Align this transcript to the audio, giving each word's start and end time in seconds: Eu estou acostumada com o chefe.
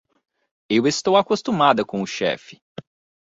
Eu 0.67 0.87
estou 0.87 1.15
acostumada 1.15 1.85
com 1.85 2.01
o 2.01 2.07
chefe. 2.07 2.59